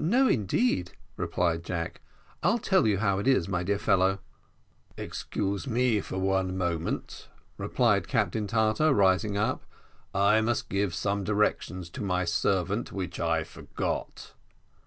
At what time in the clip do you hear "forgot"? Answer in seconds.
13.44-14.32